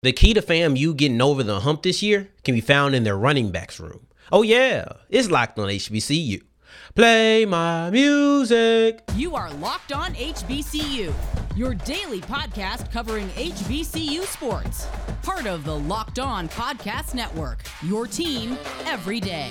[0.00, 3.18] The key to FAMU getting over the hump this year can be found in their
[3.18, 4.06] running backs room.
[4.30, 6.40] Oh yeah, it's locked on HBCU.
[6.94, 9.02] Play my music.
[9.16, 11.12] You are Locked On HBCU,
[11.56, 14.86] your daily podcast covering HBCU sports.
[15.24, 19.50] Part of the Locked On Podcast Network, your team every day.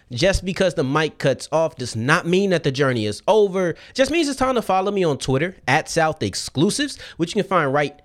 [0.11, 3.75] just because the mic cuts off does not mean that the journey is over.
[3.93, 7.49] Just means it's time to follow me on Twitter at South Exclusives, which you can
[7.49, 8.01] find right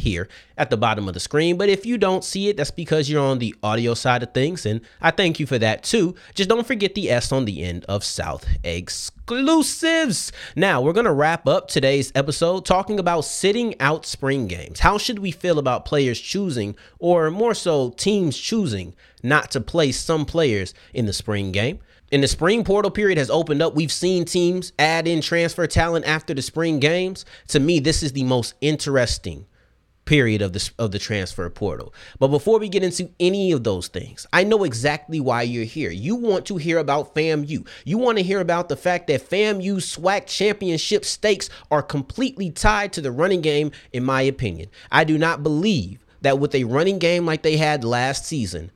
[0.00, 1.56] here at the bottom of the screen.
[1.56, 4.66] But if you don't see it, that's because you're on the audio side of things.
[4.66, 6.14] And I thank you for that too.
[6.34, 10.32] Just don't forget the S on the end of South Exclusives.
[10.56, 14.80] Now, we're going to wrap up today's episode talking about sitting out spring games.
[14.80, 19.92] How should we feel about players choosing, or more so, teams choosing not to play
[19.92, 21.78] some players in the spring game?
[22.10, 23.76] In the spring portal period has opened up.
[23.76, 27.24] We've seen teams add in transfer talent after the spring games.
[27.48, 29.46] To me, this is the most interesting
[30.10, 31.94] period of the of the transfer portal.
[32.18, 35.92] But before we get into any of those things, I know exactly why you're here.
[35.92, 37.64] You want to hear about FAMU.
[37.84, 42.92] You want to hear about the fact that FAMU SWAC championship stakes are completely tied
[42.94, 44.68] to the running game in my opinion.
[44.90, 48.72] I do not believe that with a running game like they had last season,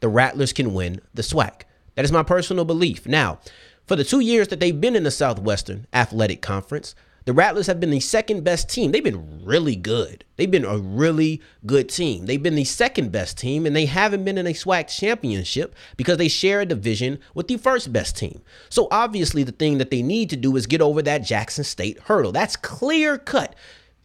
[0.00, 1.64] the Rattlers can win the SWAC.
[1.96, 3.06] That is my personal belief.
[3.06, 3.40] Now,
[3.84, 6.94] for the 2 years that they've been in the Southwestern Athletic Conference,
[7.28, 8.90] the Rattlers have been the second best team.
[8.90, 10.24] They've been really good.
[10.36, 12.24] They've been a really good team.
[12.24, 16.16] They've been the second best team, and they haven't been in a SWAC championship because
[16.16, 18.40] they share a division with the first best team.
[18.70, 21.98] So obviously, the thing that they need to do is get over that Jackson State
[22.04, 22.32] hurdle.
[22.32, 23.54] That's clear cut.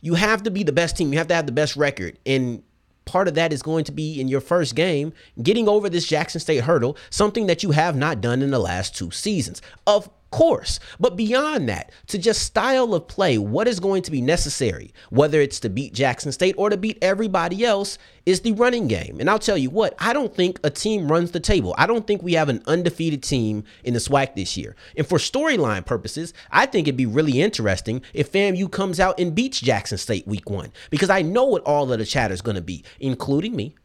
[0.02, 1.14] You have to be the best team.
[1.14, 2.20] You have to have the best record.
[2.26, 2.62] And
[3.06, 6.42] part of that is going to be in your first game, getting over this Jackson
[6.42, 9.62] State hurdle, something that you have not done in the last two seasons.
[9.88, 10.80] Of course.
[11.00, 15.40] But beyond that, to just style of play, what is going to be necessary, whether
[15.40, 19.20] it's to beat Jackson State or to beat everybody else, is the running game.
[19.20, 21.76] And I'll tell you what, I don't think a team runs the table.
[21.78, 24.76] I don't think we have an undefeated team in the SWAC this year.
[24.98, 29.36] And for storyline purposes, I think it'd be really interesting if FAMU comes out and
[29.36, 32.56] beats Jackson State week one, because I know what all of the chatter is going
[32.56, 33.76] to be, including me.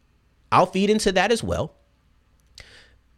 [0.51, 1.75] I'll feed into that as well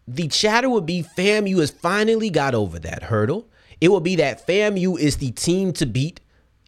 [0.07, 3.47] the chatter would be FAMU has finally got over that hurdle.
[3.79, 6.19] It will be that FAMU is the team to beat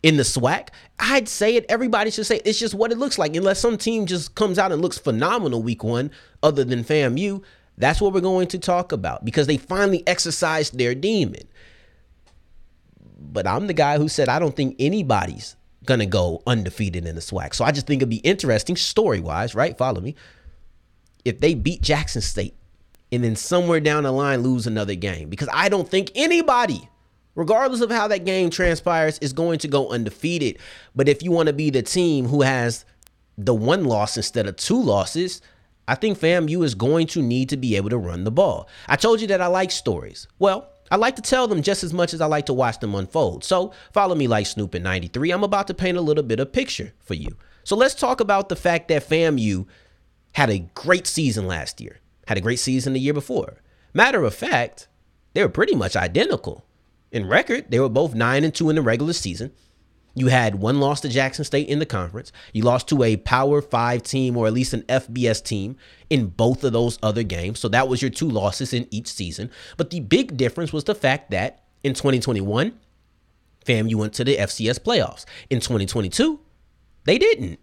[0.01, 0.69] in the SWAC.
[0.99, 1.65] I'd say it.
[1.69, 2.43] Everybody should say it.
[2.45, 3.35] it's just what it looks like.
[3.35, 6.11] Unless some team just comes out and looks phenomenal week one,
[6.41, 7.43] other than FAMU,
[7.77, 11.47] that's what we're going to talk about because they finally exercised their demon.
[13.19, 15.55] But I'm the guy who said I don't think anybody's
[15.85, 17.53] gonna go undefeated in the SWAC.
[17.53, 19.77] So I just think it'd be interesting story wise, right?
[19.77, 20.15] Follow me.
[21.25, 22.55] If they beat Jackson State
[23.13, 26.89] and then somewhere down the line lose another game because I don't think anybody
[27.35, 30.57] regardless of how that game transpires is going to go undefeated
[30.95, 32.85] but if you want to be the team who has
[33.37, 35.41] the one loss instead of two losses
[35.87, 38.69] I think FAMU is going to need to be able to run the ball.
[38.87, 40.27] I told you that I like stories.
[40.39, 42.95] Well, I like to tell them just as much as I like to watch them
[42.95, 43.43] unfold.
[43.43, 45.31] So follow me like Snoop in 93.
[45.31, 47.35] I'm about to paint a little bit of picture for you.
[47.63, 49.65] So let's talk about the fact that FAMU
[50.33, 53.61] had a great season last year had a great season the year before.
[53.93, 54.87] Matter of fact,
[55.33, 56.65] they were pretty much identical.
[57.11, 59.51] In record, they were both 9 and 2 in the regular season.
[60.15, 62.31] You had one loss to Jackson State in the conference.
[62.53, 65.75] You lost to a Power 5 team or at least an FBS team
[66.09, 67.59] in both of those other games.
[67.59, 69.49] So that was your two losses in each season.
[69.75, 72.77] But the big difference was the fact that in 2021,
[73.65, 75.25] FAMU went to the FCS playoffs.
[75.49, 76.39] In 2022,
[77.05, 77.59] they didn't.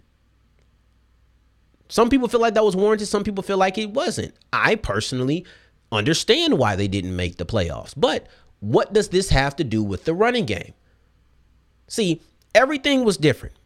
[1.90, 4.34] Some people feel like that was warranted, some people feel like it wasn't.
[4.52, 5.44] I personally
[5.92, 7.94] understand why they didn't make the playoffs.
[7.96, 8.28] But
[8.60, 10.72] what does this have to do with the running game?
[11.88, 12.22] See,
[12.54, 13.56] everything was different.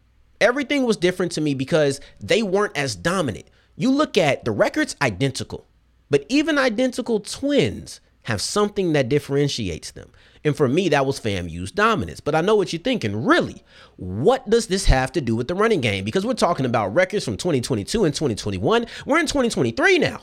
[0.41, 3.47] Everything was different to me because they weren't as dominant.
[3.77, 5.67] You look at the records identical,
[6.09, 10.11] but even identical twins have something that differentiates them.
[10.45, 12.21] And for me, that was FAMU's dominance.
[12.21, 13.25] But I know what you're thinking.
[13.25, 13.65] Really,
[13.97, 16.05] what does this have to do with the running game?
[16.05, 18.87] Because we're talking about records from 2022 and 2021.
[19.07, 20.21] We're in 2023 now.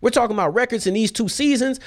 [0.00, 1.80] We're talking about records in these two seasons.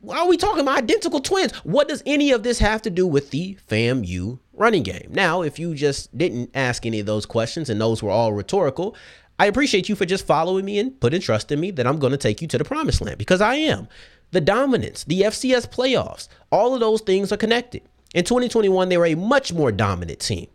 [0.00, 1.52] Why are we talking about identical twins?
[1.64, 5.08] What does any of this have to do with the FAMU running game?
[5.10, 8.94] Now, if you just didn't ask any of those questions and those were all rhetorical,
[9.38, 12.12] I appreciate you for just following me and putting trust in me that I'm going
[12.12, 13.88] to take you to the promised land because I am.
[14.34, 17.82] The dominance, the FCS playoffs, all of those things are connected.
[18.16, 20.48] In 2021, they were a much more dominant team.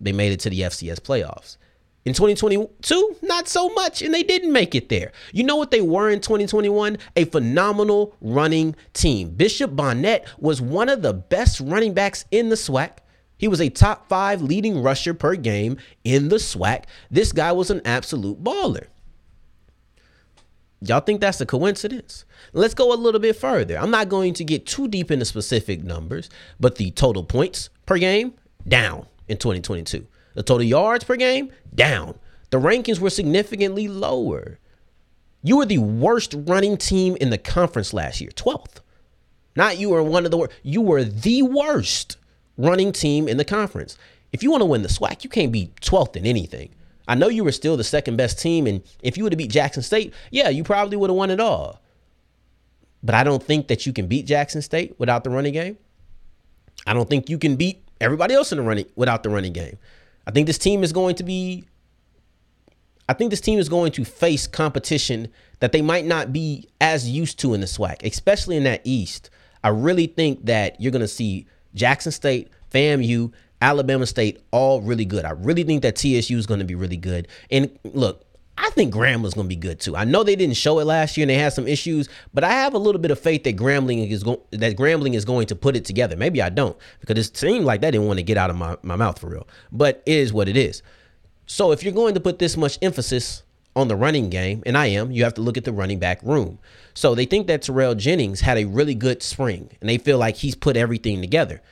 [0.00, 1.58] They made it to the FCS playoffs.
[2.06, 5.12] In 2022, not so much, and they didn't make it there.
[5.30, 6.96] You know what they were in 2021?
[7.16, 9.28] A phenomenal running team.
[9.28, 12.92] Bishop Bonnet was one of the best running backs in the SWAC.
[13.36, 16.84] He was a top five leading rusher per game in the SWAC.
[17.10, 18.86] This guy was an absolute baller.
[20.82, 22.24] Y'all think that's a coincidence?
[22.54, 23.76] Let's go a little bit further.
[23.78, 27.98] I'm not going to get too deep into specific numbers, but the total points per
[27.98, 28.32] game
[28.66, 30.06] down in 2022.
[30.34, 32.18] The total yards per game down.
[32.48, 34.58] The rankings were significantly lower.
[35.42, 38.80] You were the worst running team in the conference last year, 12th.
[39.56, 40.52] Not you were one of the worst.
[40.62, 42.16] You were the worst
[42.56, 43.98] running team in the conference.
[44.32, 46.70] If you want to win the SWAC, you can't be 12th in anything.
[47.10, 49.50] I know you were still the second best team, and if you would have beat
[49.50, 51.82] Jackson State, yeah, you probably would have won it all.
[53.02, 55.76] But I don't think that you can beat Jackson State without the running game.
[56.86, 59.76] I don't think you can beat everybody else in the running without the running game.
[60.24, 61.64] I think this team is going to be
[63.08, 67.10] I think this team is going to face competition that they might not be as
[67.10, 69.30] used to in the SWAC, especially in that East.
[69.64, 75.04] I really think that you're going to see Jackson State, FAMU, Alabama State all really
[75.04, 75.24] good.
[75.24, 77.28] I really think that TSU is going to be really good.
[77.50, 78.24] And look,
[78.56, 79.96] I think Grambling's going to be good too.
[79.96, 82.52] I know they didn't show it last year and they had some issues, but I
[82.52, 85.56] have a little bit of faith that Grambling is going that Grambling is going to
[85.56, 86.16] put it together.
[86.16, 88.76] Maybe I don't because it seemed like that didn't want to get out of my,
[88.82, 89.48] my mouth for real.
[89.72, 90.82] But it is what it is.
[91.46, 93.42] So if you're going to put this much emphasis
[93.76, 96.22] on the running game, and I am, you have to look at the running back
[96.22, 96.58] room.
[96.92, 100.36] So they think that Terrell Jennings had a really good spring, and they feel like
[100.36, 101.62] he's put everything together.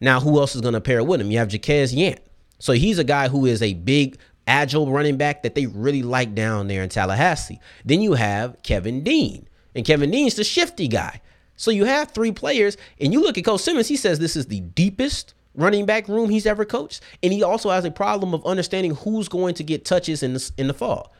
[0.00, 1.30] Now, who else is going to pair with him?
[1.30, 2.18] You have Jaquez Yant.
[2.58, 6.34] So he's a guy who is a big, agile running back that they really like
[6.34, 7.60] down there in Tallahassee.
[7.84, 11.20] Then you have Kevin Dean, and Kevin Dean's the shifty guy.
[11.56, 14.46] So you have three players, and you look at Coach Simmons, he says this is
[14.46, 17.02] the deepest running back room he's ever coached.
[17.22, 20.52] And he also has a problem of understanding who's going to get touches in the,
[20.58, 21.12] in the fall.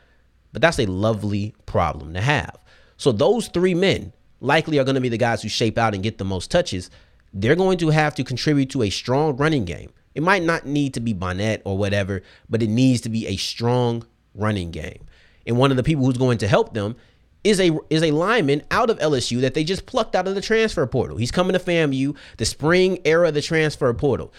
[0.53, 2.57] But that's a lovely problem to have.
[2.97, 6.03] So those three men likely are going to be the guys who shape out and
[6.03, 6.89] get the most touches
[7.33, 9.91] they're going to have to contribute to a strong running game.
[10.15, 13.37] It might not need to be Bonnet or whatever, but it needs to be a
[13.37, 15.05] strong running game.
[15.45, 16.95] And one of the people who's going to help them
[17.43, 20.41] is a is a lineman out of LSU that they just plucked out of the
[20.41, 21.17] transfer portal.
[21.17, 24.33] He's coming to FAMU, the spring era of the transfer portal.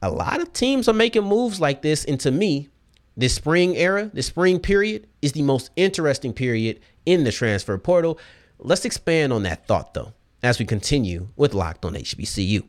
[0.00, 2.68] A lot of teams are making moves like this, and to me,
[3.16, 8.18] this spring era, this spring period, is the most interesting period in the transfer portal.
[8.58, 10.12] Let's expand on that thought though
[10.42, 12.62] as we continue with Locked on HBCU.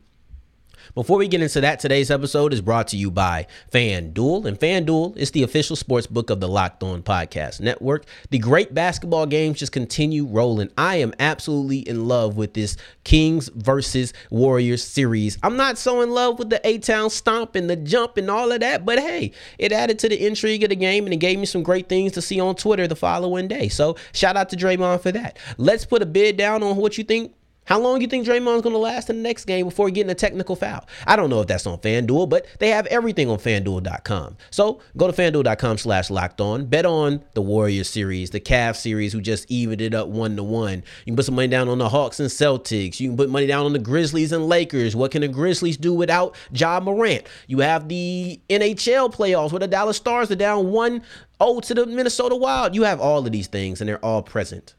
[0.95, 4.45] Before we get into that, today's episode is brought to you by FanDuel.
[4.45, 8.05] And FanDuel is the official sports book of the Locked On Podcast Network.
[8.29, 10.71] The great basketball games just continue rolling.
[10.77, 15.37] I am absolutely in love with this Kings versus Warriors series.
[15.43, 18.51] I'm not so in love with the A Town stomp and the jump and all
[18.51, 21.37] of that, but hey, it added to the intrigue of the game and it gave
[21.37, 23.67] me some great things to see on Twitter the following day.
[23.67, 25.37] So shout out to Draymond for that.
[25.57, 27.33] Let's put a bid down on what you think
[27.67, 30.09] how long do you think Draymond's going to last in the next game before getting
[30.09, 30.87] a technical foul?
[31.05, 34.37] I don't know if that's on FanDuel, but they have everything on FanDuel.com.
[34.51, 36.65] So go to FanDuel.com slash locked on.
[36.65, 40.43] Bet on the Warriors series, the Cavs series, who just evened it up one to
[40.43, 40.83] one.
[41.05, 43.01] You can put some money down on the Hawks and Celtics.
[43.01, 44.95] You can put money down on the Grizzlies and Lakers.
[44.95, 47.27] What can the Grizzlies do without Ja Morant?
[47.47, 51.01] You have the NHL playoffs where the Dallas Stars are down 1
[51.43, 52.75] 0 to the Minnesota Wild.
[52.75, 54.73] You have all of these things, and they're all present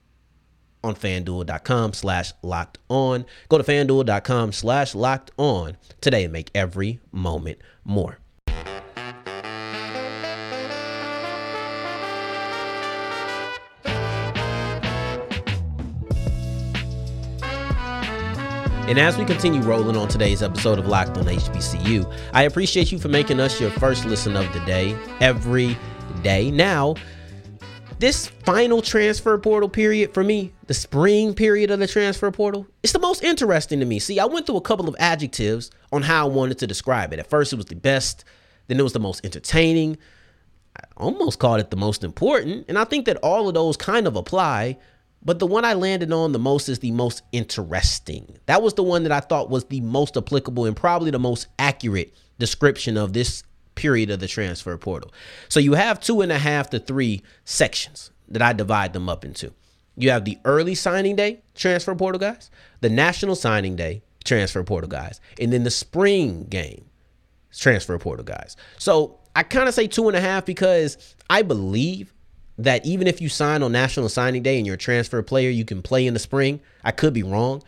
[0.83, 3.27] on fanduel.com slash locked on.
[3.49, 8.19] Go to fanduel.com slash locked on today and make every moment more.
[18.89, 22.99] And as we continue rolling on today's episode of Locked on HBCU, I appreciate you
[22.99, 25.77] for making us your first listen of the day every
[26.23, 26.51] day.
[26.51, 26.95] Now,
[27.99, 32.93] this final transfer portal period for me, the spring period of the transfer portal, it's
[32.93, 33.99] the most interesting to me.
[33.99, 37.19] See, I went through a couple of adjectives on how I wanted to describe it.
[37.19, 38.25] At first, it was the best,
[38.69, 39.99] then it was the most entertaining.
[40.77, 42.67] I almost called it the most important.
[42.69, 44.79] And I think that all of those kind of apply
[45.23, 48.39] But the one I landed on the most is the most interesting.
[48.47, 51.49] That was the one that I thought was the most applicable and probably the most
[51.59, 53.43] accurate description of this
[53.79, 55.13] period of the transfer portal.
[55.49, 59.25] So you have two and a half to three sections that I divide them up
[59.25, 59.55] into.
[59.97, 64.91] You have the early signing day transfer portal guys, the national signing day transfer portal
[64.91, 66.85] guys, and then the spring game
[67.57, 68.57] transfer portal guys.
[68.79, 72.13] So I kind of say two and a half because I believe
[72.59, 75.65] that even if you sign on National Signing Day and you're a transfer player, you
[75.65, 76.61] can play in the spring.
[76.83, 77.63] I could be wrong.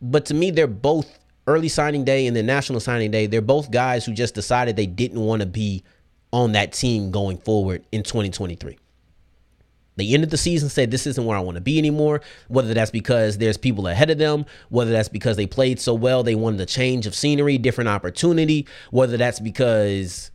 [0.00, 3.26] But to me, they're both early signing day and then National Signing Day.
[3.26, 5.82] They're both guys who just decided they didn't want to be
[6.32, 8.78] on that team going forward in 2023.
[9.96, 12.20] They ended the season, said, This isn't where I want to be anymore.
[12.48, 16.22] Whether that's because there's people ahead of them, whether that's because they played so well,
[16.22, 20.30] they wanted a change of scenery, different opportunity, whether that's because,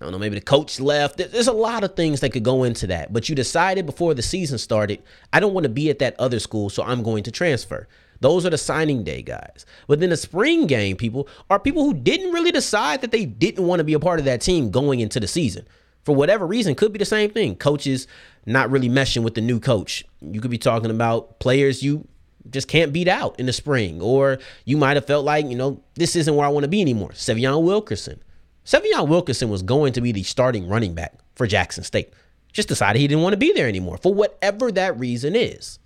[0.00, 1.18] I don't know, maybe the coach left.
[1.18, 3.12] There's a lot of things that could go into that.
[3.12, 6.40] But you decided before the season started, I don't want to be at that other
[6.40, 7.86] school, so I'm going to transfer.
[8.20, 9.66] Those are the signing day guys.
[9.86, 13.66] But then the spring game people are people who didn't really decide that they didn't
[13.66, 15.66] want to be a part of that team going into the season
[16.04, 18.06] for whatever reason could be the same thing coaches
[18.46, 22.06] not really meshing with the new coach you could be talking about players you
[22.50, 25.80] just can't beat out in the spring or you might have felt like you know
[25.94, 28.20] this isn't where i want to be anymore Sy'Veon Wilkerson
[28.64, 32.12] Sy'Veon Wilkerson was going to be the starting running back for jackson state
[32.52, 35.78] just decided he didn't want to be there anymore for whatever that reason is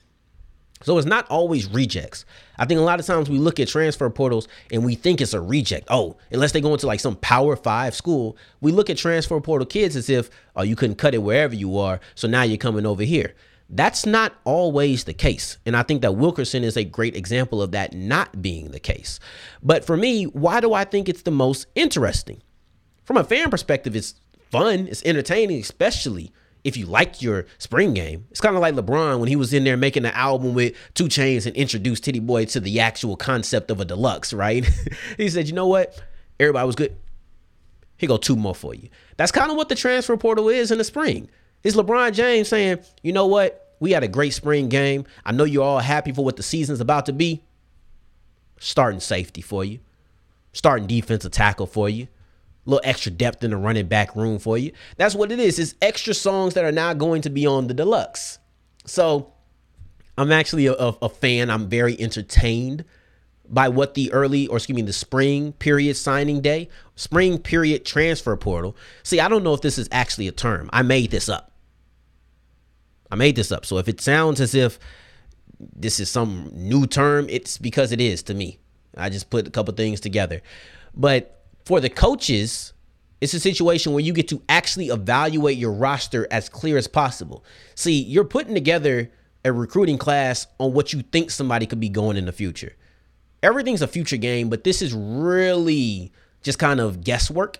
[0.83, 2.27] so it's not always rejects.
[2.59, 5.33] I think a lot of times we look at transfer portals and we think it's
[5.33, 5.87] a reject.
[5.89, 9.67] Oh, unless they go into like some power five school, we look at transfer portal
[9.67, 11.99] kids as if, oh, you couldn't cut it wherever you are.
[12.15, 13.35] So now you're coming over here.
[13.71, 15.57] That's not always the case.
[15.65, 19.19] And I think that Wilkerson is a great example of that not being the case.
[19.63, 22.43] But for me, why do I think it's the most interesting?
[23.07, 24.15] From a fan perspective, it's
[24.51, 26.33] fun, it's entertaining, especially
[26.65, 28.27] if you liked your spring game.
[28.33, 31.05] It's kind of like LeBron when he was in there making an album with 2
[31.05, 34.69] Chainz and introduced Tity Boi to the actual concept of a deluxe, right?
[35.17, 36.03] he said, you know what?
[36.41, 36.97] Everybody was good.
[37.97, 38.89] Here go two more for you.
[39.17, 41.31] That's kind of what the transfer portal is in the spring.
[41.63, 43.77] It's LeBron James saying, you know what?
[43.79, 45.05] We had a great spring game.
[45.25, 47.45] I know you're all happy for what the season's about to be.
[48.59, 49.79] Starting safety for you.
[50.53, 52.09] Starting defensive tackle for you
[52.67, 54.73] little extra depth in the running back room for you.
[54.97, 55.59] That's what it is.
[55.59, 58.39] It's extra songs that are now going to be on the deluxe.
[58.85, 59.33] So
[60.19, 61.51] I'm actually a, a, fan.
[61.51, 62.85] I'm very entertained
[63.49, 68.37] by what the early, or excuse me, the spring period signing day, spring period transfer
[68.37, 68.77] portal.
[69.03, 70.69] See, I don't know if this is actually a term.
[70.73, 71.53] I made this up.
[73.11, 73.65] I made this up.
[73.65, 74.79] So if it sounds as if
[75.59, 78.59] this is some new term, it's because it is to me.
[78.97, 80.43] I just put a couple things together.
[80.95, 81.36] But
[81.67, 82.73] for the coaches,
[83.21, 87.45] it's a situation where you get to actually evaluate your roster as clear as possible.
[87.75, 89.11] See, you're putting together
[89.45, 92.77] a recruiting class on what you think somebody could be going in the future.
[93.43, 97.59] Everything's a future game, but this is really just kind of guesswork.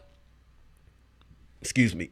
[1.61, 2.11] Excuse me.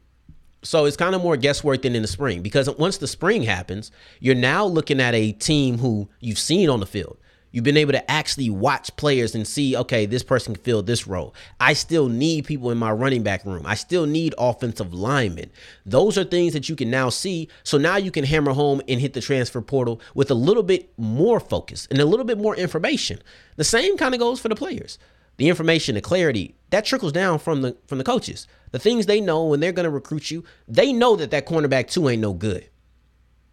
[0.65, 3.93] So it's kind of more guesswork than in the spring because once the spring happens,
[4.19, 7.19] you're now looking at a team who you've seen on the field.
[7.55, 11.07] You've been able to actually watch players and see, okay, this person can fill this
[11.07, 11.37] role.
[11.61, 13.65] I still need people in my running back room.
[13.65, 15.53] I still need offensive linemen.
[15.87, 17.49] Those are things that you can now see.
[17.63, 20.93] So now you can hammer home and hit the transfer portal with a little bit
[20.99, 23.21] more focus and a little bit more information.
[23.55, 24.99] The same kind of goes for the players.
[25.37, 28.49] The information, the clarity, that trickles down from the from the coaches.
[28.73, 31.89] The things they know when they're going to recruit you, they know that that cornerback
[31.89, 32.69] two ain't no good.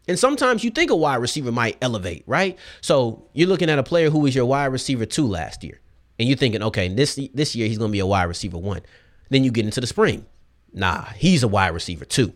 [0.08, 2.58] And sometimes you think a wide receiver might elevate, right?
[2.82, 5.80] So you're looking at a player who was your wide receiver two last year,
[6.18, 8.82] and you're thinking, okay, this this year he's going to be a wide receiver one.
[9.30, 10.26] Then you get into the spring,
[10.74, 12.34] nah, he's a wide receiver two.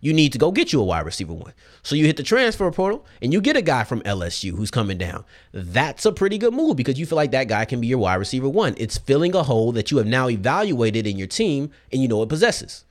[0.00, 1.52] You need to go get you a wide receiver one.
[1.82, 4.96] So you hit the transfer portal and you get a guy from LSU who's coming
[4.96, 5.24] down.
[5.52, 8.14] That's a pretty good move because you feel like that guy can be your wide
[8.14, 8.74] receiver one.
[8.76, 12.22] It's filling a hole that you have now evaluated in your team and you know
[12.22, 12.84] it possesses.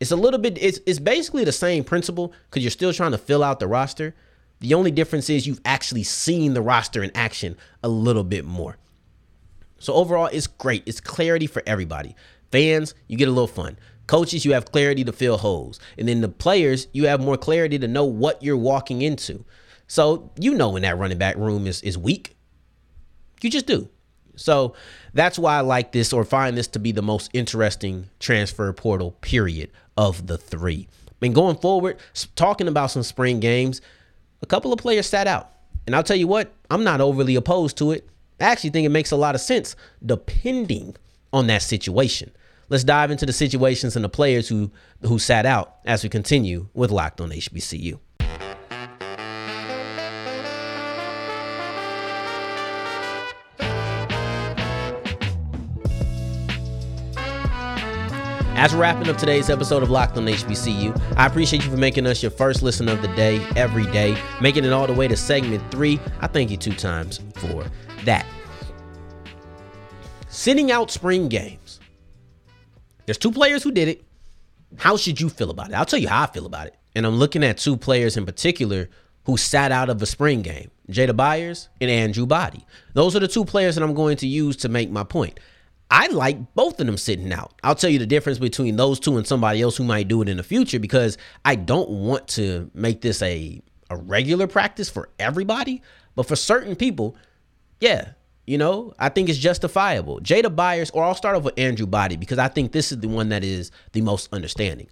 [0.00, 3.18] It's a little bit, it's, it's basically the same principle because you're still trying to
[3.18, 4.14] fill out the roster.
[4.60, 8.78] The only difference is you've actually seen the roster in action a little bit more.
[9.78, 10.82] So overall, it's great.
[10.86, 12.16] It's clarity for everybody.
[12.50, 13.76] Fans, you get a little fun.
[14.06, 15.80] Coaches, you have clarity to fill holes.
[15.98, 19.44] And then the players, you have more clarity to know what you're walking into.
[19.86, 22.36] So you know when that running back room is, is weak.
[23.42, 23.88] You just do.
[24.36, 24.74] So
[25.12, 29.12] that's why I like this or find this to be the most interesting transfer portal
[29.20, 30.88] period of the three.
[31.22, 31.98] And going forward,
[32.36, 33.80] talking about some spring games,
[34.42, 35.50] a couple of players sat out.
[35.86, 38.08] And I'll tell you what, I'm not overly opposed to it.
[38.40, 40.96] I actually think it makes a lot of sense depending
[41.32, 42.30] on that situation.
[42.68, 44.70] Let's dive into the situations and the players who
[45.02, 47.98] who sat out as we continue with Locked on HBCU.
[58.64, 62.06] As we're wrapping up today's episode of Locked on HBCU, I appreciate you for making
[62.06, 65.18] us your first listen of the day every day, making it all the way to
[65.18, 66.00] segment three.
[66.22, 67.66] I thank you two times for
[68.06, 68.24] that.
[70.28, 71.78] Sitting out spring games.
[73.04, 74.02] There's two players who did it.
[74.78, 75.74] How should you feel about it?
[75.74, 76.74] I'll tell you how I feel about it.
[76.96, 78.88] And I'm looking at two players in particular
[79.26, 82.64] who sat out of a spring game Jada Byers and Andrew Body.
[82.94, 85.38] Those are the two players that I'm going to use to make my point.
[85.90, 87.52] I like both of them sitting out.
[87.62, 90.28] I'll tell you the difference between those two and somebody else who might do it
[90.28, 95.10] in the future because I don't want to make this a a regular practice for
[95.18, 95.82] everybody,
[96.14, 97.16] but for certain people,
[97.80, 98.12] yeah,
[98.46, 100.20] you know, I think it's justifiable.
[100.20, 103.08] Jada Byers, or I'll start off with Andrew Body because I think this is the
[103.08, 104.88] one that is the most understanding.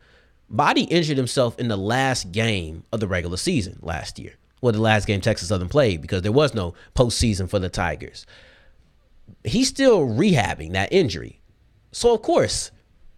[0.49, 4.35] Body injured himself in the last game of the regular season last year.
[4.61, 8.27] Well, the last game Texas Southern played because there was no postseason for the Tigers
[9.45, 11.41] he's still rehabbing that injury.
[11.93, 12.71] So, of course,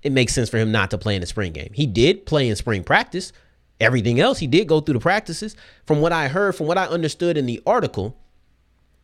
[0.02, 1.70] it makes sense for him not to play in the spring game.
[1.72, 3.32] He did play in spring practice.
[3.80, 5.56] Everything else, he did go through the practices.
[5.86, 8.16] From what I heard, from what I understood in the article,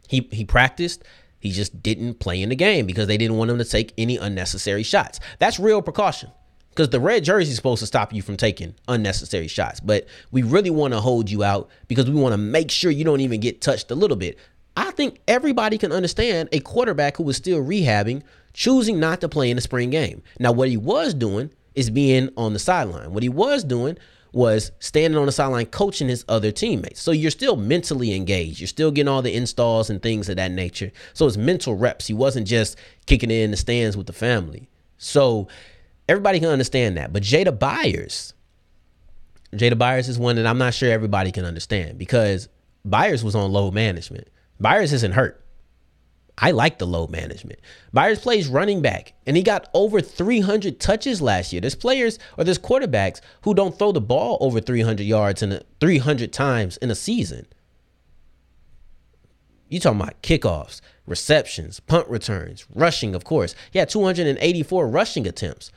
[0.08, 1.04] he, he practiced.
[1.38, 4.16] He just didn't play in the game because they didn't want him to take any
[4.16, 5.20] unnecessary shots.
[5.38, 6.30] That's real precaution
[6.70, 9.80] because the red jersey is supposed to stop you from taking unnecessary shots.
[9.80, 13.04] But we really want to hold you out because we want to make sure you
[13.04, 14.38] don't even get touched a little bit.
[14.80, 18.22] I think everybody can understand a quarterback who was still rehabbing
[18.54, 20.22] choosing not to play in the spring game.
[20.38, 23.12] Now, what he was doing is being on the sideline.
[23.12, 23.98] What he was doing
[24.32, 27.00] was standing on the sideline coaching his other teammates.
[27.00, 28.58] So you're still mentally engaged.
[28.58, 30.92] You're still getting all the installs and things of that nature.
[31.12, 32.06] So it's mental reps.
[32.06, 34.70] He wasn't just kicking in the stands with the family.
[34.96, 35.48] So
[36.08, 37.12] everybody can understand that.
[37.12, 38.32] But Jada Byers,
[39.52, 42.48] Jada Byers is one that I'm not sure everybody can understand because
[42.84, 44.28] Byers was on load management.
[44.60, 45.44] Byers isn't hurt.
[46.42, 47.60] I like the load management.
[47.92, 51.60] Byers plays running back, and he got over 300 touches last year.
[51.60, 55.62] There's players or there's quarterbacks who don't throw the ball over 300 yards in a,
[55.80, 57.46] 300 times in a season.
[59.68, 63.54] You talking about kickoffs, receptions, punt returns, rushing, of course.
[63.72, 65.70] Yeah, 284 rushing attempts.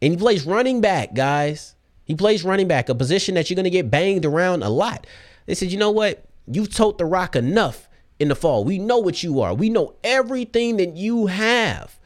[0.00, 1.74] And he plays running back, guys.
[2.04, 5.06] He plays running back, a position that you're going to get banged around a lot.
[5.46, 6.24] They said, you know what?
[6.46, 7.85] You've told the rock enough
[8.18, 8.64] in the fall.
[8.64, 9.54] We know what you are.
[9.54, 11.98] We know everything that you have.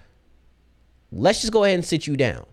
[1.12, 2.46] Let's just go ahead and sit you down.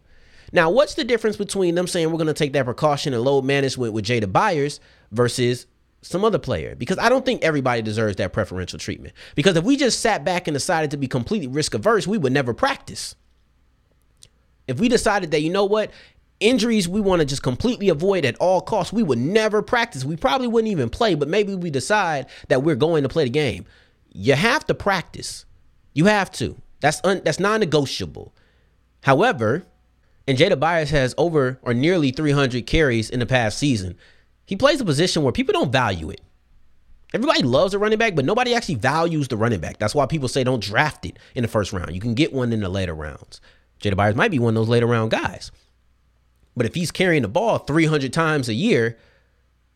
[0.51, 3.43] Now, what's the difference between them saying we're going to take that precaution and load
[3.43, 4.79] management with Jada Byers
[5.11, 5.67] versus
[6.01, 6.75] some other player?
[6.75, 9.13] Because I don't think everybody deserves that preferential treatment.
[9.35, 12.33] Because if we just sat back and decided to be completely risk averse, we would
[12.33, 13.15] never practice.
[14.67, 15.91] If we decided that, you know what,
[16.39, 18.93] injuries we want to just completely avoid at all costs.
[18.93, 20.05] We would never practice.
[20.05, 23.29] We probably wouldn't even play, but maybe we decide that we're going to play the
[23.29, 23.65] game.
[24.11, 25.45] You have to practice.
[25.93, 26.55] You have to.
[26.79, 28.33] That's un, that's non-negotiable.
[29.01, 29.65] However,
[30.27, 33.95] and Jada Byers has over or nearly 300 carries in the past season.
[34.45, 36.21] He plays a position where people don't value it.
[37.13, 39.77] Everybody loves a running back, but nobody actually values the running back.
[39.77, 41.93] That's why people say don't draft it in the first round.
[41.95, 43.39] You can get one in the later rounds.
[43.81, 45.51] Jada Byers might be one of those later round guys.
[46.57, 48.97] But if he's carrying the ball 300 times a year,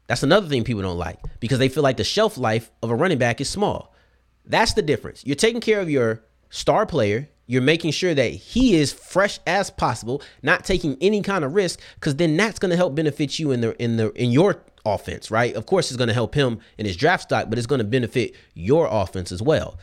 [0.07, 2.95] that's another thing people don't like because they feel like the shelf life of a
[2.95, 3.93] running back is small.
[4.45, 5.23] That's the difference.
[5.23, 7.29] You're taking care of your star player.
[7.45, 11.79] You're making sure that he is fresh as possible, not taking any kind of risk,
[11.95, 15.29] because then that's going to help benefit you in the in the in your offense,
[15.29, 15.53] right?
[15.53, 17.85] Of course, it's going to help him in his draft stock, but it's going to
[17.85, 19.77] benefit your offense as well.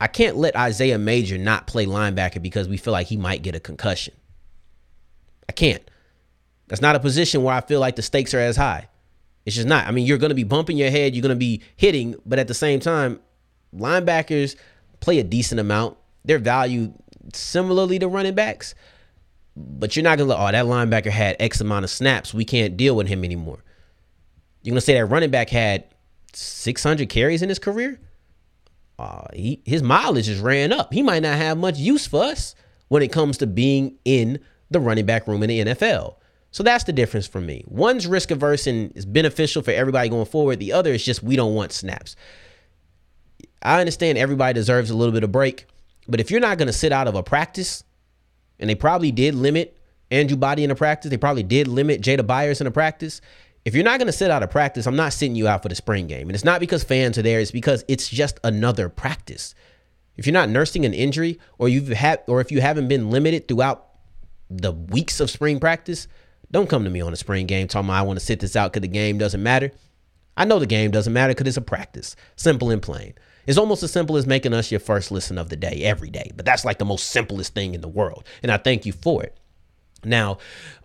[0.00, 3.54] I can't let Isaiah Major not play linebacker because we feel like he might get
[3.54, 4.14] a concussion.
[5.48, 5.82] I can't.
[6.68, 8.88] That's not a position where I feel like the stakes are as high.
[9.44, 9.86] It's just not.
[9.86, 12.38] I mean, you're going to be bumping your head, you're going to be hitting, but
[12.38, 13.20] at the same time,
[13.76, 14.56] linebackers
[15.00, 15.98] play a decent amount.
[16.24, 16.94] They're valued
[17.34, 18.74] similarly to running backs,
[19.56, 22.32] but you're not going to, oh, that linebacker had X amount of snaps.
[22.32, 23.62] We can't deal with him anymore.
[24.62, 25.84] You're going to say that running back had
[26.32, 28.00] 600 carries in his career?
[28.98, 30.92] Uh, he, his mileage just ran up.
[30.92, 32.54] He might not have much use for us
[32.88, 34.38] when it comes to being in
[34.70, 36.16] the running back room in the NFL.
[36.54, 37.64] So that's the difference for me.
[37.66, 40.60] One's risk averse and is beneficial for everybody going forward.
[40.60, 42.14] The other is just we don't want snaps.
[43.60, 45.66] I understand everybody deserves a little bit of break,
[46.06, 47.82] but if you're not going to sit out of a practice,
[48.60, 49.76] and they probably did limit
[50.12, 53.20] Andrew Body in a practice, they probably did limit Jada Byers in a practice.
[53.64, 55.68] If you're not going to sit out of practice, I'm not sitting you out for
[55.68, 56.28] the spring game.
[56.28, 59.56] And it's not because fans are there, it's because it's just another practice.
[60.16, 63.48] If you're not nursing an injury or you've had or if you haven't been limited
[63.48, 63.88] throughout
[64.48, 66.06] the weeks of spring practice,
[66.54, 68.54] don't come to me on a spring game talking about I want to sit this
[68.54, 69.72] out because the game doesn't matter.
[70.36, 72.14] I know the game doesn't matter because it's a practice.
[72.36, 73.14] Simple and plain.
[73.48, 76.30] It's almost as simple as making us your first listen of the day every day.
[76.36, 78.24] But that's like the most simplest thing in the world.
[78.40, 79.36] And I thank you for it.
[80.04, 80.38] Now,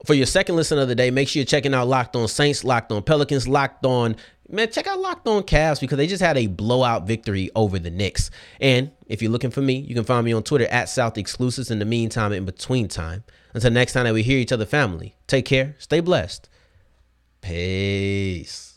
[0.07, 2.63] for your second listen of the day, make sure you're checking out Locked On Saints,
[2.63, 4.15] Locked On Pelicans, Locked On.
[4.49, 7.91] Man, check out Locked On Cavs because they just had a blowout victory over the
[7.91, 8.31] Knicks.
[8.59, 11.69] And if you're looking for me, you can find me on Twitter at South Exclusives.
[11.69, 15.15] In the meantime, in between time, until next time that we hear each other, family,
[15.27, 16.47] take care, stay blessed.
[17.41, 18.68] Peace.